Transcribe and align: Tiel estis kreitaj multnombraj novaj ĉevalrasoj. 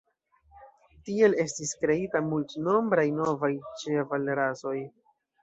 Tiel 1.09 1.35
estis 1.43 1.73
kreitaj 1.83 2.21
multnombraj 2.31 3.05
novaj 3.19 3.53
ĉevalrasoj. 3.83 4.77